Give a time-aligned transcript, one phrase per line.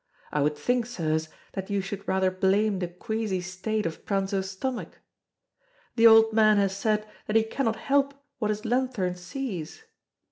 [0.31, 4.97] I would think, Sirs, that you should rather blame the queazy state of Pranzo's stomach.
[5.95, 9.83] The old man has said that he cannot help what his lanthorn sees.